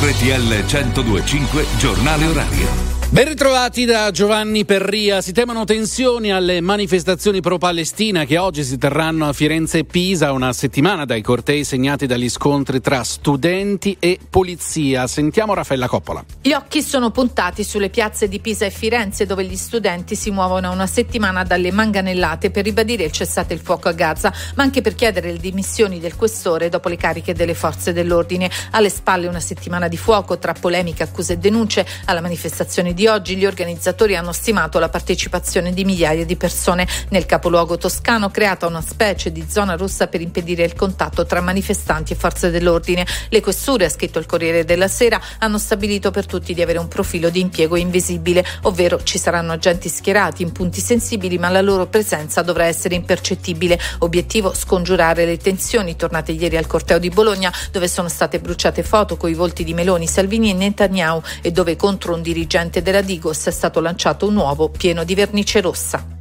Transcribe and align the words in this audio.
RTL 0.00 0.64
1025 0.66 1.66
Giornale 1.78 2.26
Orario. 2.26 2.83
Ben 3.14 3.28
ritrovati 3.28 3.84
da 3.84 4.10
Giovanni 4.10 4.64
Perria. 4.64 5.20
Si 5.20 5.32
temono 5.32 5.62
tensioni 5.62 6.32
alle 6.32 6.60
manifestazioni 6.60 7.40
pro-Palestina 7.40 8.24
che 8.24 8.38
oggi 8.38 8.64
si 8.64 8.76
terranno 8.76 9.28
a 9.28 9.32
Firenze 9.32 9.78
e 9.78 9.84
Pisa, 9.84 10.32
una 10.32 10.52
settimana 10.52 11.04
dai 11.04 11.22
cortei 11.22 11.62
segnati 11.62 12.06
dagli 12.06 12.28
scontri 12.28 12.80
tra 12.80 13.04
studenti 13.04 13.96
e 14.00 14.18
polizia. 14.28 15.06
Sentiamo 15.06 15.54
Raffaella 15.54 15.86
Coppola. 15.86 16.24
Gli 16.42 16.52
occhi 16.54 16.82
sono 16.82 17.12
puntati 17.12 17.62
sulle 17.62 17.88
piazze 17.88 18.26
di 18.26 18.40
Pisa 18.40 18.64
e 18.64 18.70
Firenze 18.70 19.26
dove 19.26 19.44
gli 19.44 19.54
studenti 19.54 20.16
si 20.16 20.32
muovono 20.32 20.72
una 20.72 20.88
settimana 20.88 21.44
dalle 21.44 21.70
manganellate 21.70 22.50
per 22.50 22.64
ribadire 22.64 23.04
il 23.04 23.12
cessate 23.12 23.54
il 23.54 23.60
fuoco 23.60 23.88
a 23.88 23.92
Gaza, 23.92 24.34
ma 24.56 24.64
anche 24.64 24.80
per 24.80 24.96
chiedere 24.96 25.30
le 25.30 25.38
dimissioni 25.38 26.00
del 26.00 26.16
questore 26.16 26.68
dopo 26.68 26.88
le 26.88 26.96
cariche 26.96 27.32
delle 27.32 27.54
forze 27.54 27.92
dell'ordine. 27.92 28.50
Alle 28.72 28.90
spalle 28.90 29.28
una 29.28 29.38
settimana 29.38 29.86
di 29.86 29.96
fuoco 29.96 30.36
tra 30.36 30.52
polemiche, 30.52 31.04
accuse 31.04 31.34
e 31.34 31.38
denunce 31.38 31.86
alla 32.06 32.20
manifestazione 32.20 32.92
di 32.92 33.02
oggi 33.06 33.36
gli 33.36 33.46
organizzatori 33.46 34.16
hanno 34.16 34.32
stimato 34.32 34.78
la 34.78 34.88
partecipazione 34.88 35.72
di 35.72 35.84
migliaia 35.84 36.24
di 36.24 36.36
persone. 36.36 36.86
Nel 37.10 37.26
capoluogo 37.26 37.76
toscano 37.76 38.30
creata 38.30 38.66
una 38.66 38.80
specie 38.80 39.32
di 39.32 39.44
zona 39.48 39.76
rossa 39.76 40.06
per 40.06 40.20
impedire 40.20 40.64
il 40.64 40.74
contatto 40.74 41.26
tra 41.26 41.40
manifestanti 41.40 42.12
e 42.12 42.16
forze 42.16 42.50
dell'ordine. 42.50 43.06
Le 43.28 43.40
questure, 43.40 43.86
ha 43.86 43.90
scritto 43.90 44.18
il 44.18 44.26
Corriere 44.26 44.64
della 44.64 44.88
Sera, 44.88 45.20
hanno 45.38 45.58
stabilito 45.58 46.10
per 46.10 46.26
tutti 46.26 46.54
di 46.54 46.62
avere 46.62 46.78
un 46.78 46.88
profilo 46.88 47.30
di 47.30 47.40
impiego 47.40 47.76
invisibile, 47.76 48.44
ovvero 48.62 49.02
ci 49.02 49.18
saranno 49.18 49.52
agenti 49.52 49.88
schierati 49.88 50.42
in 50.42 50.52
punti 50.52 50.80
sensibili 50.80 51.38
ma 51.38 51.48
la 51.48 51.60
loro 51.60 51.86
presenza 51.86 52.42
dovrà 52.42 52.66
essere 52.66 52.94
impercettibile. 52.94 53.78
Obiettivo 53.98 54.54
scongiurare 54.54 55.24
le 55.24 55.36
tensioni 55.36 55.96
tornate 55.96 56.32
ieri 56.32 56.56
al 56.56 56.66
corteo 56.66 56.98
di 56.98 57.08
Bologna 57.08 57.52
dove 57.70 57.88
sono 57.88 58.08
state 58.08 58.38
bruciate 58.38 58.82
foto 58.82 59.16
con 59.16 59.30
i 59.30 59.34
volti 59.34 59.64
di 59.64 59.74
Meloni, 59.74 60.06
Salvini 60.06 60.50
e 60.50 60.54
Netanyahu 60.54 61.22
e 61.42 61.50
dove 61.50 61.76
contro 61.76 62.14
un 62.14 62.22
dirigente 62.22 62.82
della 62.82 62.93
Digos 63.02 63.46
è 63.46 63.50
stato 63.50 63.80
lanciato 63.80 64.26
un 64.26 64.34
nuovo 64.34 64.68
pieno 64.68 65.04
di 65.04 65.14
vernice 65.14 65.60
rossa. 65.60 66.13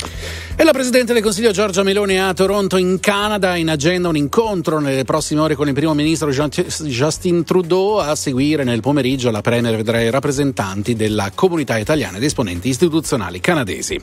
E 0.55 0.63
la 0.63 0.71
Presidente 0.71 1.13
del 1.13 1.23
Consiglio 1.23 1.49
Giorgia 1.49 1.81
Meloni 1.81 2.19
a 2.19 2.31
Toronto 2.31 2.77
in 2.77 2.99
Canada 2.99 3.55
in 3.55 3.69
agenda 3.69 4.07
un 4.07 4.15
incontro 4.15 4.79
nelle 4.79 5.03
prossime 5.03 5.41
ore 5.41 5.55
con 5.55 5.67
il 5.67 5.73
primo 5.73 5.95
ministro 5.95 6.29
Justin 6.29 7.43
Trudeau 7.43 7.95
a 7.95 8.13
seguire 8.15 8.63
nel 8.63 8.79
pomeriggio 8.79 9.31
la 9.31 9.41
Premier 9.41 9.75
vedrà 9.75 9.99
i 9.99 10.11
rappresentanti 10.11 10.93
della 10.93 11.31
comunità 11.33 11.79
italiana 11.79 12.17
ed 12.17 12.23
esponenti 12.23 12.69
istituzionali 12.69 13.39
canadesi. 13.39 13.99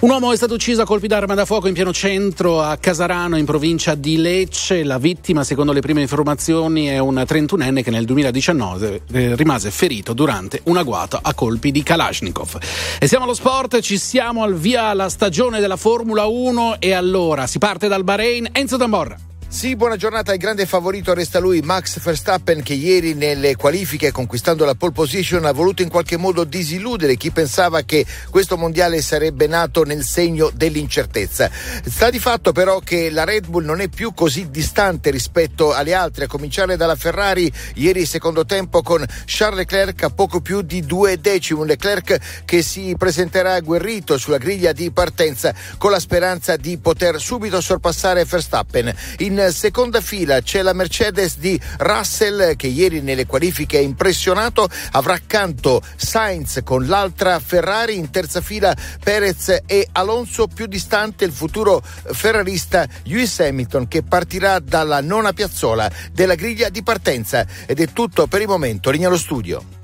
Un 0.00 0.08
uomo 0.08 0.32
è 0.32 0.36
stato 0.36 0.54
ucciso 0.54 0.80
a 0.80 0.86
colpi 0.86 1.06
d'arma 1.06 1.34
da 1.34 1.44
fuoco 1.44 1.68
in 1.68 1.74
pieno 1.74 1.92
centro 1.92 2.62
a 2.62 2.78
Casarano 2.78 3.36
in 3.36 3.44
provincia 3.44 3.94
di 3.94 4.16
Lecce. 4.16 4.84
La 4.84 4.96
vittima, 4.96 5.44
secondo 5.44 5.72
le 5.72 5.80
prime 5.80 6.00
informazioni, 6.00 6.86
è 6.86 6.98
un 6.98 7.16
31enne 7.16 7.82
che 7.82 7.90
nel 7.90 8.06
2019 8.06 9.02
eh, 9.12 9.36
rimase 9.36 9.70
ferito 9.70 10.14
durante 10.14 10.62
un 10.64 10.78
agguato 10.78 11.18
a 11.20 11.34
colpi 11.34 11.70
di 11.70 11.82
Kalashnikov. 11.82 12.58
E 12.98 13.06
siamo 13.06 13.24
allo 13.24 13.34
sport, 13.34 13.80
ci 13.80 13.98
siamo 13.98 14.42
al 14.42 14.54
via 14.54 14.94
la 14.94 15.10
stagione 15.10 15.39
della 15.48 15.76
Formula 15.76 16.26
1 16.26 16.80
e 16.80 16.92
allora 16.92 17.46
si 17.46 17.58
parte 17.58 17.88
dal 17.88 18.04
Bahrain. 18.04 18.50
Enzo 18.52 18.76
Tamborra. 18.76 19.29
Sì, 19.52 19.74
buona 19.74 19.96
giornata. 19.96 20.32
Il 20.32 20.38
grande 20.38 20.64
favorito 20.64 21.12
resta 21.12 21.40
lui, 21.40 21.60
Max 21.60 21.98
Verstappen, 21.98 22.62
che 22.62 22.74
ieri 22.74 23.14
nelle 23.14 23.56
qualifiche, 23.56 24.12
conquistando 24.12 24.64
la 24.64 24.76
pole 24.76 24.92
position, 24.92 25.44
ha 25.44 25.50
voluto 25.50 25.82
in 25.82 25.88
qualche 25.88 26.16
modo 26.16 26.44
disilludere 26.44 27.16
chi 27.16 27.32
pensava 27.32 27.82
che 27.82 28.06
questo 28.30 28.56
mondiale 28.56 29.02
sarebbe 29.02 29.48
nato 29.48 29.82
nel 29.82 30.04
segno 30.04 30.52
dell'incertezza. 30.54 31.50
Sta 31.84 32.10
di 32.10 32.20
fatto 32.20 32.52
però 32.52 32.78
che 32.78 33.10
la 33.10 33.24
Red 33.24 33.48
Bull 33.48 33.64
non 33.64 33.80
è 33.80 33.88
più 33.88 34.14
così 34.14 34.50
distante 34.50 35.10
rispetto 35.10 35.74
alle 35.74 35.94
altre, 35.94 36.26
a 36.26 36.28
cominciare 36.28 36.76
dalla 36.76 36.94
Ferrari, 36.94 37.52
ieri 37.74 38.06
secondo 38.06 38.46
tempo 38.46 38.82
con 38.82 39.04
Charles 39.24 39.58
Leclerc 39.58 40.04
a 40.04 40.10
poco 40.10 40.40
più 40.40 40.62
di 40.62 40.86
due 40.86 41.20
decimi, 41.20 41.66
Leclerc 41.66 42.44
che 42.44 42.62
si 42.62 42.94
presenterà 42.96 43.54
agguerrito 43.54 44.16
sulla 44.16 44.38
griglia 44.38 44.70
di 44.70 44.92
partenza 44.92 45.52
con 45.76 45.90
la 45.90 45.98
speranza 45.98 46.56
di 46.56 46.78
poter 46.78 47.20
subito 47.20 47.60
sorpassare 47.60 48.24
Verstappen. 48.24 48.94
In 49.18 49.38
seconda 49.48 50.00
fila 50.00 50.40
c'è 50.42 50.60
la 50.60 50.72
Mercedes 50.72 51.38
di 51.38 51.58
Russell 51.78 52.56
che 52.56 52.66
ieri 52.66 53.00
nelle 53.00 53.26
qualifiche 53.26 53.78
ha 53.78 53.80
impressionato, 53.80 54.68
avrà 54.92 55.14
accanto 55.14 55.82
Sainz 55.96 56.60
con 56.62 56.86
l'altra 56.86 57.38
Ferrari, 57.40 57.96
in 57.96 58.10
terza 58.10 58.40
fila 58.40 58.76
Perez 59.02 59.62
e 59.66 59.88
Alonso, 59.92 60.46
più 60.46 60.66
distante 60.66 61.24
il 61.24 61.32
futuro 61.32 61.82
ferrarista 61.82 62.86
Lewis 63.04 63.40
Hamilton 63.40 63.88
che 63.88 64.02
partirà 64.02 64.58
dalla 64.58 65.00
nona 65.00 65.32
piazzola 65.32 65.90
della 66.12 66.34
griglia 66.34 66.68
di 66.68 66.82
partenza. 66.82 67.46
Ed 67.66 67.80
è 67.80 67.92
tutto 67.92 68.26
per 68.26 68.40
il 68.42 68.48
momento, 68.48 68.90
linea 68.90 69.08
allo 69.08 69.16
studio. 69.16 69.79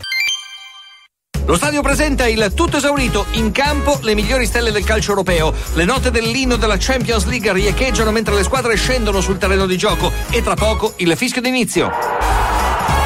Lo 1.46 1.56
stadio 1.56 1.80
presenta 1.80 2.26
il 2.26 2.52
tutto 2.54 2.78
esaurito, 2.78 3.24
in 3.32 3.52
campo 3.52 4.00
le 4.02 4.16
migliori 4.16 4.46
stelle 4.46 4.72
del 4.72 4.84
calcio 4.84 5.10
europeo. 5.10 5.54
Le 5.74 5.84
note 5.84 6.10
dell'inno 6.10 6.56
della 6.56 6.76
Champions 6.76 7.24
League 7.26 7.52
riecheggiano 7.52 8.10
mentre 8.10 8.34
le 8.34 8.42
squadre 8.42 8.74
scendono 8.74 9.20
sul 9.20 9.38
terreno 9.38 9.64
di 9.66 9.76
gioco 9.76 10.10
e 10.30 10.42
tra 10.42 10.54
poco 10.54 10.94
il 10.96 11.16
fischio 11.16 11.40
d'inizio. 11.40 11.92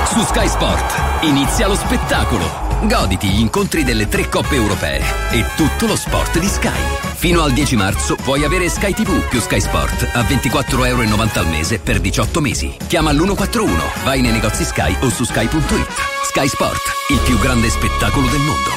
Su 0.06 0.22
Sky 0.24 0.48
Sport 0.48 1.24
inizia 1.24 1.68
lo 1.68 1.74
spettacolo. 1.74 2.68
Goditi 2.84 3.28
gli 3.28 3.40
incontri 3.40 3.84
delle 3.84 4.08
tre 4.08 4.26
coppe 4.30 4.54
europee 4.54 5.02
e 5.32 5.44
tutto 5.54 5.86
lo 5.86 5.94
sport 5.94 6.38
di 6.38 6.48
Sky. 6.48 6.80
Fino 7.14 7.42
al 7.42 7.52
10 7.52 7.76
marzo 7.76 8.16
puoi 8.16 8.42
avere 8.42 8.70
Sky 8.70 8.94
TV 8.94 9.22
più 9.28 9.38
Sky 9.38 9.60
Sport 9.60 10.08
a 10.14 10.22
24,90 10.22 10.86
euro 10.86 11.02
al 11.34 11.46
mese 11.48 11.78
per 11.78 12.00
18 12.00 12.40
mesi. 12.40 12.74
Chiama 12.86 13.12
l'141, 13.12 14.02
vai 14.02 14.22
nei 14.22 14.32
negozi 14.32 14.64
Sky 14.64 14.96
o 15.00 15.10
su 15.10 15.24
sky.it. 15.24 16.09
Sky 16.32 16.46
Sport, 16.46 16.82
il 17.08 17.18
più 17.24 17.36
grande 17.40 17.68
spettacolo 17.68 18.28
del 18.28 18.38
mondo. 18.38 18.70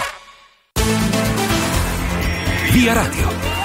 Via 2.72 2.94
Radio. 2.94 3.63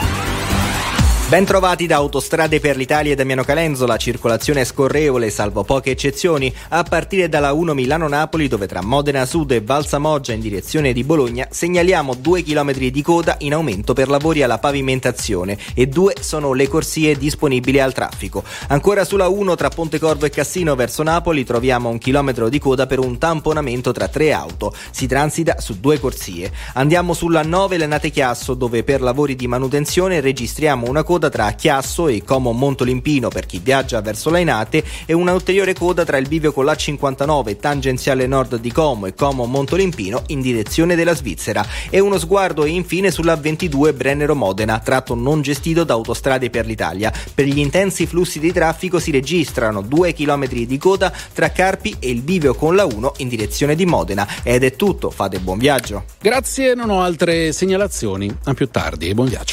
Ben 1.28 1.44
trovati 1.44 1.86
da 1.86 1.96
Autostrade 1.96 2.58
per 2.58 2.78
l'Italia 2.78 3.12
e 3.12 3.14
Damiano 3.14 3.44
Calenzo, 3.44 3.84
circolazione 3.98 4.62
è 4.62 4.64
scorrevole 4.64 5.28
salvo 5.28 5.62
poche 5.62 5.90
eccezioni 5.90 6.50
a 6.68 6.82
partire 6.84 7.28
dalla 7.28 7.52
1 7.52 7.74
Milano-Napoli 7.74 8.48
dove 8.48 8.66
tra 8.66 8.80
Modena 8.82 9.26
Sud 9.26 9.50
e 9.50 9.60
Valsamoggia 9.60 10.32
in 10.32 10.40
direzione 10.40 10.94
di 10.94 11.04
Bologna 11.04 11.46
segnaliamo 11.50 12.14
2 12.14 12.42
km 12.42 12.72
di 12.72 13.02
coda 13.02 13.36
in 13.40 13.52
aumento 13.52 13.92
per 13.92 14.08
lavori 14.08 14.42
alla 14.42 14.56
pavimentazione 14.56 15.58
e 15.74 15.86
due 15.86 16.14
sono 16.18 16.54
le 16.54 16.66
corsie 16.66 17.14
disponibili 17.14 17.78
al 17.78 17.92
traffico. 17.92 18.42
Ancora 18.68 19.04
sulla 19.04 19.28
1 19.28 19.54
tra 19.54 19.68
Pontecorvo 19.68 20.24
e 20.24 20.30
Cassino 20.30 20.74
verso 20.76 21.02
Napoli 21.02 21.44
troviamo 21.44 21.90
un 21.90 21.98
chilometro 21.98 22.48
di 22.48 22.58
coda 22.58 22.86
per 22.86 23.00
un 23.00 23.18
tamponamento 23.18 23.92
tra 23.92 24.08
tre 24.08 24.32
auto. 24.32 24.72
Si 24.90 25.06
transita 25.06 25.60
su 25.60 25.78
due 25.78 26.00
corsie. 26.00 26.50
Andiamo 26.72 27.12
sulla 27.12 27.42
9 27.42 27.76
Lenate 27.76 28.08
Chiasso 28.08 28.54
dove 28.54 28.82
per 28.82 29.02
lavori 29.02 29.36
di 29.36 29.46
manutenzione 29.46 30.20
registriamo 30.20 30.88
una 30.88 31.02
coda 31.02 31.16
coda 31.18 31.30
tra 31.30 31.50
Chiasso 31.50 32.06
e 32.06 32.22
Como 32.22 32.52
Montolimpino 32.52 33.28
per 33.28 33.44
chi 33.44 33.58
viaggia 33.58 34.00
verso 34.00 34.30
Lainate 34.30 34.84
e 35.04 35.12
una 35.12 35.32
ulteriore 35.32 35.74
coda 35.74 36.04
tra 36.04 36.16
il 36.16 36.28
bivio 36.28 36.52
con 36.52 36.64
la 36.64 36.76
59 36.76 37.56
tangenziale 37.56 38.28
nord 38.28 38.60
di 38.60 38.70
Como 38.70 39.06
e 39.06 39.14
Como 39.14 39.44
Montolimpino 39.46 40.22
in 40.28 40.40
direzione 40.40 40.94
della 40.94 41.16
Svizzera 41.16 41.66
e 41.90 41.98
uno 41.98 42.18
sguardo 42.18 42.66
infine 42.66 43.10
sulla 43.10 43.34
22 43.34 43.94
Brennero 43.94 44.36
Modena, 44.36 44.78
tratto 44.78 45.16
non 45.16 45.42
gestito 45.42 45.82
da 45.82 45.94
Autostrade 45.94 46.50
per 46.50 46.66
l'Italia. 46.66 47.12
Per 47.34 47.46
gli 47.46 47.58
intensi 47.58 48.06
flussi 48.06 48.38
di 48.38 48.52
traffico 48.52 49.00
si 49.00 49.10
registrano 49.10 49.82
2 49.82 50.14
km 50.14 50.46
di 50.46 50.78
coda 50.78 51.12
tra 51.32 51.50
Carpi 51.50 51.96
e 51.98 52.10
il 52.10 52.22
bivio 52.22 52.54
con 52.54 52.76
la 52.76 52.84
1 52.84 53.14
in 53.16 53.28
direzione 53.28 53.74
di 53.74 53.86
Modena. 53.86 54.24
Ed 54.44 54.62
è 54.62 54.76
tutto, 54.76 55.10
fate 55.10 55.40
buon 55.40 55.58
viaggio. 55.58 56.04
Grazie, 56.20 56.74
non 56.74 56.90
ho 56.90 57.02
altre 57.02 57.50
segnalazioni. 57.50 58.32
A 58.44 58.54
più 58.54 58.68
tardi 58.68 59.08
e 59.08 59.14
buon 59.14 59.26
viaggio. 59.26 59.46